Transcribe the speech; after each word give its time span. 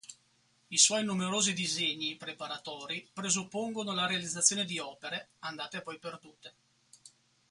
I 0.69 0.77
suoi 0.79 1.03
numerosi 1.03 1.53
disegni 1.53 2.15
preparatori 2.17 3.07
presuppongono 3.13 3.93
la 3.93 4.07
realizzazione 4.07 4.65
di 4.65 4.79
opere, 4.79 5.33
andate 5.41 5.83
poi 5.83 5.99
perdute. 5.99 6.53